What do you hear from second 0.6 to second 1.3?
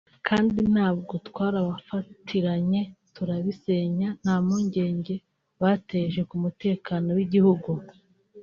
nabwo